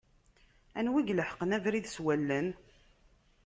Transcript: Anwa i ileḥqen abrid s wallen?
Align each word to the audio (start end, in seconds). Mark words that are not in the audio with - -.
Anwa 0.79 0.97
i 1.01 1.03
ileḥqen 1.11 1.55
abrid 1.57 1.85
s 1.89 1.97
wallen? 2.03 2.47